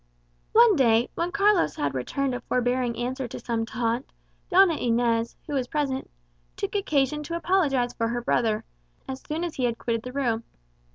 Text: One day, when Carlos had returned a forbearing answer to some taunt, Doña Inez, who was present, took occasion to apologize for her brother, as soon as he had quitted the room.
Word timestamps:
One 0.53 0.75
day, 0.75 1.09
when 1.13 1.31
Carlos 1.31 1.75
had 1.75 1.93
returned 1.93 2.33
a 2.33 2.39
forbearing 2.41 2.97
answer 2.97 3.27
to 3.27 3.39
some 3.39 3.67
taunt, 3.67 4.11
Doña 4.51 4.75
Inez, 4.75 5.35
who 5.45 5.53
was 5.53 5.67
present, 5.67 6.09
took 6.55 6.73
occasion 6.73 7.21
to 7.21 7.35
apologize 7.35 7.93
for 7.93 8.07
her 8.07 8.21
brother, 8.23 8.63
as 9.07 9.21
soon 9.21 9.43
as 9.43 9.53
he 9.53 9.65
had 9.65 9.77
quitted 9.77 10.01
the 10.01 10.11
room. 10.11 10.43